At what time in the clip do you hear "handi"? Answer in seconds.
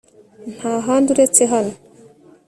0.85-1.07